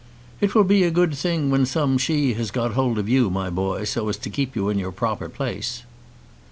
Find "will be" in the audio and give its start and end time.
0.55-0.83